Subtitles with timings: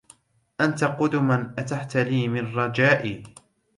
[0.61, 3.23] أنت قدما أتحت لي من رجائي